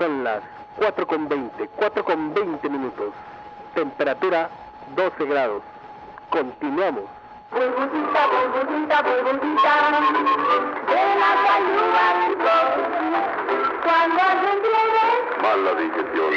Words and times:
Son 0.00 0.24
las 0.24 0.40
4 0.76 1.06
con 1.06 1.28
20, 1.28 1.68
4 1.76 2.04
con 2.06 2.32
20 2.32 2.70
minutos. 2.70 3.12
Temperatura 3.74 4.48
12 4.96 5.26
grados. 5.26 5.62
Continuamos. 6.30 7.04
Burbujita, 7.50 8.26
burbujita, 8.28 9.02
burbujita, 9.02 9.72
de 10.88 11.02
la 11.20 11.32
cañuda 11.44 12.04
cuando 13.82 14.24
se 14.40 14.48
entiende, 14.56 15.04
Mala 15.42 15.72
digestión. 15.74 16.32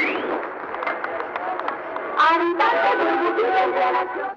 habitante 2.18 2.88
burbujita 2.98 3.64
entre 3.64 3.92
la 3.92 4.34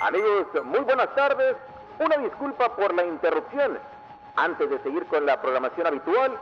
Amigos, 0.00 0.46
muy 0.64 0.80
buenas 0.80 1.14
tardes. 1.14 1.56
Una 2.00 2.16
disculpa 2.16 2.74
por 2.74 2.92
la 2.92 3.04
interrupción. 3.04 3.78
Antes 4.36 4.68
de 4.68 4.78
seguir 4.80 5.06
con 5.06 5.24
la 5.26 5.40
programación 5.40 5.86
habitual, 5.86 6.32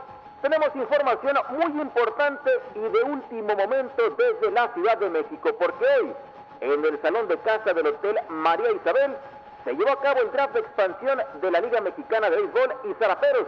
tenemos 0.41 0.75
información 0.75 1.37
muy 1.51 1.81
importante 1.81 2.51
y 2.75 2.79
de 2.79 3.03
último 3.03 3.55
momento 3.55 4.09
desde 4.17 4.51
la 4.51 4.67
Ciudad 4.73 4.97
de 4.97 5.09
México, 5.09 5.51
porque 5.59 5.85
hoy, 5.99 6.13
en 6.61 6.85
el 6.85 7.01
salón 7.01 7.27
de 7.27 7.37
casa 7.37 7.73
del 7.73 7.87
Hotel 7.87 8.17
María 8.29 8.71
Isabel, 8.71 9.15
se 9.63 9.73
llevó 9.73 9.91
a 9.91 10.01
cabo 10.01 10.21
el 10.21 10.31
draft 10.31 10.53
de 10.53 10.59
expansión 10.61 11.21
de 11.39 11.51
la 11.51 11.61
Liga 11.61 11.81
Mexicana 11.81 12.29
de 12.29 12.37
Béisbol 12.37 12.73
y 12.89 12.93
Zaraperos 12.95 13.45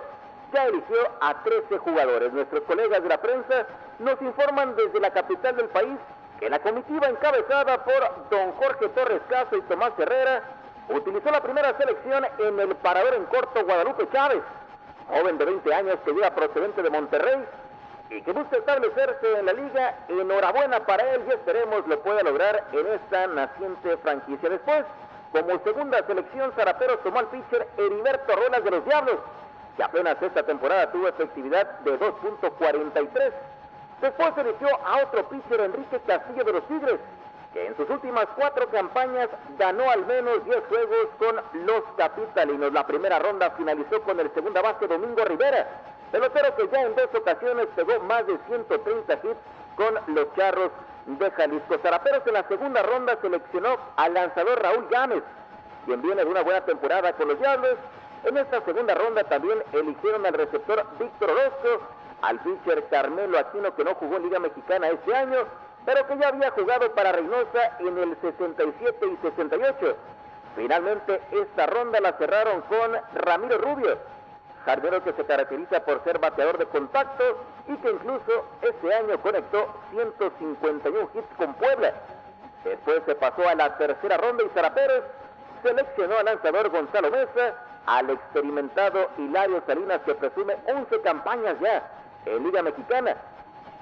ya 0.54 0.66
eligió 0.66 0.98
a 1.22 1.44
13 1.44 1.78
jugadores. 1.80 2.32
Nuestros 2.32 2.64
colegas 2.64 3.02
de 3.02 3.10
la 3.10 3.20
prensa 3.20 3.66
nos 4.00 4.22
informan 4.22 4.76
desde 4.76 5.00
la 5.00 5.12
capital 5.12 5.56
del 5.58 5.70
país 5.70 5.98
que 6.40 6.50
la 6.50 6.60
comitiva 6.60 7.08
encabezada 7.08 7.84
por 7.84 8.30
don 8.30 8.52
Jorge 8.54 8.90
Torres 8.90 9.22
Caso 9.28 9.58
y 9.58 9.62
Tomás 9.64 9.92
Herrera 9.98 10.44
utilizó 10.90 11.32
la 11.32 11.42
primera 11.42 11.76
selección 11.78 12.26
en 12.40 12.60
el 12.60 12.76
parador 12.78 13.14
en 13.16 13.26
corto 13.26 13.64
Guadalupe 13.64 14.08
Chávez, 14.12 14.42
joven 15.08 15.38
de 15.38 15.46
20 15.46 15.74
años 15.74 15.96
que 16.06 16.12
llega 16.12 16.34
procedente 16.34 16.82
de 16.82 16.90
Monterrey 16.90 17.46
y 18.10 18.22
que 18.22 18.32
busca 18.32 18.58
establecerse 18.58 19.40
en 19.40 19.46
la 19.46 19.54
liga. 19.54 19.96
Enhorabuena 20.10 20.80
para 20.82 21.04
él 21.14 21.24
y 21.28 21.32
esperemos 21.32 21.88
lo 21.88 22.00
pueda 22.02 22.24
lograr 22.24 22.64
en 22.72 22.88
esta 22.88 23.28
naciente 23.28 23.98
franquicia. 23.98 24.50
Después, 24.50 24.86
como 25.32 25.60
segunda 25.64 26.06
selección, 26.06 26.52
Zaraperos 26.56 27.02
tomó 27.04 27.20
al 27.20 27.28
pitcher 27.28 27.68
Heriberto 27.78 28.36
Rolas 28.36 28.64
de 28.64 28.72
los 28.72 28.86
Diablos, 28.86 29.18
que 29.76 29.84
apenas 29.84 30.22
esta 30.22 30.44
temporada 30.44 30.92
tuvo 30.92 31.08
efectividad 31.08 31.80
de 31.80 32.00
2.43. 32.00 33.34
Después 34.02 34.36
se 34.36 34.42
eligió 34.42 34.68
a 34.86 35.04
otro 35.04 35.28
pitcher 35.28 35.62
Enrique 35.62 36.00
Castillo 36.06 36.44
de 36.44 36.54
los 36.54 36.68
Tigres, 36.68 37.00
que 37.56 37.68
en 37.68 37.78
sus 37.78 37.90
últimas 37.90 38.28
cuatro 38.36 38.68
campañas 38.68 39.30
ganó 39.58 39.90
al 39.90 40.06
menos 40.06 40.44
10 40.44 40.62
juegos 40.68 41.08
con 41.18 41.66
los 41.66 41.84
capitalinos. 41.96 42.74
La 42.74 42.86
primera 42.86 43.18
ronda 43.18 43.50
finalizó 43.52 44.02
con 44.02 44.20
el 44.20 44.30
segunda 44.34 44.62
base 44.62 44.86
Domingo 44.88 45.24
Rivera, 45.24 45.66
pelotero 46.12 46.54
que 46.58 46.68
ya 46.68 46.82
en 46.82 46.96
dos 46.96 47.08
ocasiones 47.18 47.68
pegó 47.74 47.98
más 48.02 48.28
de 48.28 48.38
130 48.48 49.14
hits 49.14 49.38
con 49.78 49.96
los 50.14 50.36
charros 50.36 50.70
de 51.06 51.32
Jalisco. 51.32 51.78
Zaraperos 51.82 52.28
en 52.28 52.34
la 52.34 52.44
segunda 52.50 52.84
ronda 52.84 53.18
seleccionó 53.22 53.78
al 53.96 54.14
lanzador 54.14 54.62
Raúl 54.62 54.88
Gámez, 54.92 55.24
quien 55.86 56.02
viene 56.02 56.26
de 56.26 56.30
una 56.30 56.42
buena 56.42 56.60
temporada 56.66 57.14
con 57.14 57.30
los 57.30 57.40
Diablos. 57.40 57.78
En 58.26 58.36
esta 58.36 58.66
segunda 58.66 58.96
ronda 58.96 59.24
también 59.24 59.64
eligieron 59.72 60.26
al 60.26 60.34
receptor 60.34 60.86
Víctor 61.00 61.30
Orozco, 61.30 61.88
al 62.22 62.38
pitcher 62.40 62.84
Carmelo 62.90 63.40
Aquino, 63.40 63.74
que 63.74 63.86
no 63.86 63.96
jugó 63.96 64.18
en 64.18 64.24
Liga 64.24 64.40
Mexicana 64.40 64.90
este 64.90 65.16
año, 65.16 65.46
pero 65.86 66.06
que 66.08 66.18
ya 66.18 66.30
había 66.30 66.52
jugado 66.52 66.92
para 66.94 67.12
Reynosa 67.12 67.78
en 67.80 67.98
el 67.98 68.18
67 68.20 69.06
y 69.06 69.18
68. 69.18 69.96
Finalmente, 70.56 71.22
esta 71.32 71.66
ronda 71.68 72.00
la 72.00 72.14
cerraron 72.14 72.62
con 72.62 72.92
Ramiro 73.14 73.58
Rubio, 73.58 73.98
jardinero 74.66 75.04
que 75.04 75.14
se 75.14 75.26
caracteriza 75.26 75.82
por 75.82 76.04
ser 76.04 76.18
bateador 76.20 76.58
de 76.58 76.66
contacto 76.66 77.24
y 77.68 77.76
que 77.78 77.92
incluso 77.92 78.46
este 78.62 78.94
año 78.94 79.20
conectó 79.22 79.68
151 79.92 81.10
hits 81.14 81.36
con 81.38 81.54
Puebla. 81.56 81.94
Después 82.64 83.04
se 83.06 83.16
pasó 83.16 83.48
a 83.48 83.56
la 83.56 83.78
tercera 83.78 84.18
ronda 84.18 84.44
y 84.44 84.50
Zaraperos 84.50 85.04
seleccionó 85.62 86.18
al 86.18 86.26
lanzador 86.26 86.70
Gonzalo 86.70 87.12
Mesa, 87.12 87.56
al 87.86 88.10
experimentado 88.10 89.10
Hilario 89.18 89.62
Salinas 89.68 90.02
que 90.06 90.16
presume 90.16 90.56
11 90.66 91.02
campañas 91.02 91.56
ya 91.60 91.88
en 92.26 92.44
Liga 92.44 92.64
Mexicana. 92.64 93.16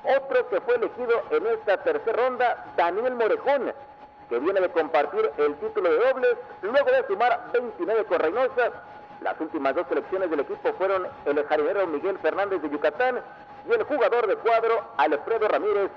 Otro 0.03 0.49
que 0.49 0.59
fue 0.61 0.75
elegido 0.75 1.23
en 1.29 1.47
esta 1.47 1.77
tercera 1.77 2.23
ronda, 2.23 2.65
Daniel 2.75 3.15
Morejón, 3.15 3.73
que 4.29 4.39
viene 4.39 4.59
de 4.59 4.69
compartir 4.69 5.31
el 5.37 5.55
título 5.55 5.89
de 5.89 5.97
dobles, 5.97 6.35
luego 6.61 6.91
de 6.91 7.07
sumar 7.07 7.49
29 7.53 8.05
con 8.05 8.19
Reynosa. 8.19 8.71
Las 9.21 9.39
últimas 9.39 9.73
dos 9.75 9.87
selecciones 9.87 10.29
del 10.29 10.41
equipo 10.41 10.73
fueron 10.73 11.07
el 11.25 11.45
jardinero 11.45 11.87
Miguel 11.87 12.19
Fernández 12.19 12.61
de 12.61 12.69
Yucatán 12.69 13.21
y 13.65 13.73
el 13.73 13.83
jugador 13.83 14.27
de 14.27 14.35
cuadro 14.35 14.83
Alfredo 14.97 15.47
Ramírez 15.47 15.89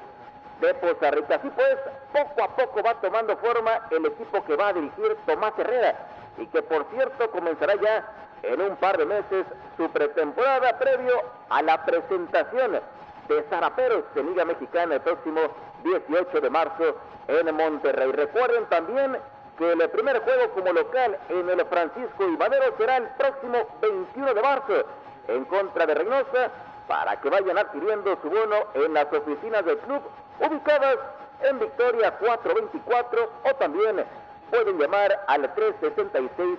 de 0.61 0.75
Poza 0.75 1.11
Rica. 1.11 1.35
Así 1.35 1.51
pues, 1.51 1.77
poco 2.13 2.45
a 2.45 2.55
poco 2.55 2.83
va 2.85 2.95
tomando 3.01 3.37
forma 3.39 3.89
el 3.91 4.07
equipo 4.07 4.45
que 4.45 4.55
va 4.55 4.69
a 4.69 4.73
dirigir 4.73 5.17
Tomás 5.27 5.53
Herrera 5.59 5.97
y 6.39 6.47
que 6.47 6.63
por 6.63 6.87
cierto 6.91 7.29
comenzará 7.33 7.75
ya 7.75 8.07
en 8.45 8.61
un 8.61 8.77
par 8.77 8.97
de 8.99 9.07
meses 9.07 9.47
su 9.77 9.91
pretemporada 9.91 10.79
previo 10.79 11.15
a 11.49 11.63
la 11.63 11.85
presentación 11.85 12.81
de 13.29 13.43
Zaraperos 13.45 14.05
de 14.15 14.23
Liga 14.23 14.45
Mexicana 14.45 14.97
el 14.97 15.01
próximo 15.01 15.41
18 15.85 16.41
de 16.41 16.51
marzo 16.51 16.97
en 17.29 17.55
Monterrey. 17.55 18.13
Recuerden 18.13 18.67
también 18.67 19.17
que 19.59 19.73
el 19.73 19.91
primer 19.91 20.21
juego 20.21 20.51
como 20.51 20.73
local 20.73 21.19
en 21.29 21.49
el 21.49 21.65
Francisco 21.67 22.25
y 22.25 22.37
Madero 22.37 22.75
será 22.77 22.99
el 22.99 23.09
próximo 23.11 23.59
21 23.81 24.35
de 24.35 24.43
marzo 24.43 24.85
en 25.29 25.45
contra 25.47 25.87
de 25.87 25.95
Reynosa 25.95 26.51
para 26.87 27.21
que 27.21 27.31
vayan 27.31 27.59
adquiriendo 27.59 28.17
su 28.23 28.31
bono 28.31 28.57
en 28.75 28.95
las 28.95 29.13
oficinas 29.13 29.65
del 29.65 29.79
club 29.79 30.03
ubicadas 30.41 30.99
en 31.43 31.59
Victoria 31.59 32.13
424 32.19 33.31
o 33.45 33.55
también 33.55 34.05
pueden 34.51 34.79
llamar 34.79 35.25
al 35.27 35.53
366-40. 35.55 36.59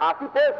Así 0.00 0.24
pues, 0.32 0.54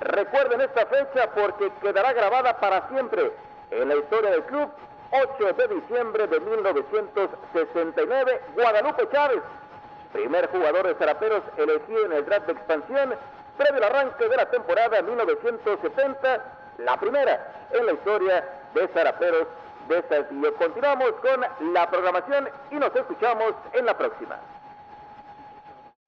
recuerden 0.00 0.60
esta 0.60 0.86
fecha 0.86 1.30
porque 1.34 1.70
quedará 1.80 2.12
grabada 2.12 2.58
para 2.60 2.88
siempre 2.88 3.32
en 3.70 3.88
la 3.88 3.96
historia 3.96 4.30
del 4.30 4.44
club. 4.44 4.70
8 5.10 5.52
de 5.52 5.68
diciembre 5.68 6.26
de 6.26 6.40
1969, 6.40 8.40
Guadalupe 8.56 9.06
Chávez, 9.12 9.42
primer 10.12 10.48
jugador 10.48 10.88
de 10.88 10.94
Zaraperos 10.96 11.42
elegido 11.56 12.06
en 12.06 12.14
el 12.14 12.24
draft 12.24 12.46
de 12.46 12.54
expansión, 12.54 13.14
previo 13.56 13.76
al 13.76 13.84
arranque 13.84 14.28
de 14.28 14.36
la 14.36 14.50
temporada 14.50 15.00
1970, 15.02 16.44
la 16.78 16.96
primera 16.98 17.66
en 17.70 17.86
la 17.86 17.92
historia 17.92 18.44
de 18.74 18.88
Zaraperos 18.88 19.46
de 19.88 20.02
Saltillo. 20.08 20.52
Continuamos 20.56 21.12
con 21.22 21.72
la 21.72 21.88
programación 21.88 22.48
y 22.72 22.74
nos 22.74 22.92
escuchamos 22.96 23.54
en 23.72 23.86
la 23.86 23.96
próxima. 23.96 24.40